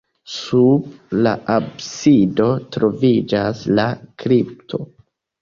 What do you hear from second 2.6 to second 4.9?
troviĝas la kripto.